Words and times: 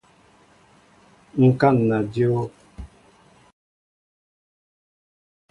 Ŋkana 1.45 1.97
dyǒw. 2.13 2.43